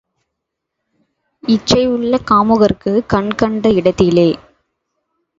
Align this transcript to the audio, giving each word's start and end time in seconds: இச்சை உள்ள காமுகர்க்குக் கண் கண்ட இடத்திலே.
இச்சை 1.43 1.87
உள்ள 1.87 2.19
காமுகர்க்குக் 2.31 3.05
கண் 3.05 3.29
கண்ட 3.35 3.69
இடத்திலே. 3.69 4.27